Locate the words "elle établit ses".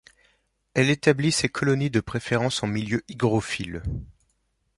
0.73-1.47